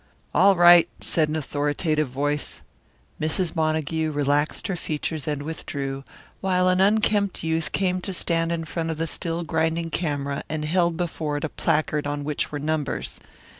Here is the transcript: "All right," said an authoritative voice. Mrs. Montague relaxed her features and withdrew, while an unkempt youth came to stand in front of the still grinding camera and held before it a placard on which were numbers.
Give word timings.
"All 0.33 0.55
right," 0.55 0.89
said 0.99 1.29
an 1.29 1.35
authoritative 1.35 2.07
voice. 2.07 2.61
Mrs. 3.21 3.55
Montague 3.55 4.09
relaxed 4.09 4.65
her 4.65 4.75
features 4.75 5.27
and 5.27 5.43
withdrew, 5.43 6.03
while 6.39 6.67
an 6.69 6.81
unkempt 6.81 7.43
youth 7.43 7.71
came 7.71 8.01
to 8.01 8.11
stand 8.11 8.51
in 8.51 8.65
front 8.65 8.89
of 8.89 8.97
the 8.97 9.05
still 9.05 9.43
grinding 9.43 9.91
camera 9.91 10.43
and 10.49 10.65
held 10.65 10.97
before 10.97 11.37
it 11.37 11.43
a 11.43 11.49
placard 11.49 12.07
on 12.07 12.23
which 12.23 12.51
were 12.51 12.57
numbers. 12.57 13.19